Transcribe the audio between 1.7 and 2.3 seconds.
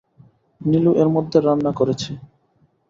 করেছে।